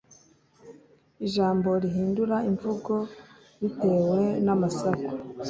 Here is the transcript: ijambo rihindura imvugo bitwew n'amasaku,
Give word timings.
ijambo 1.25 1.69
rihindura 1.83 2.37
imvugo 2.49 2.93
bitwew 3.61 4.11
n'amasaku, 4.45 5.09